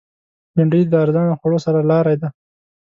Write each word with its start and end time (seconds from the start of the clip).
بېنډۍ 0.55 0.81
د 0.87 0.93
ارزانه 1.03 1.33
خوړو 1.39 1.57
سرلاری 1.65 2.15
ده 2.21 2.29